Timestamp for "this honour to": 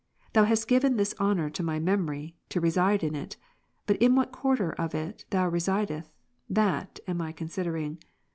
0.97-1.61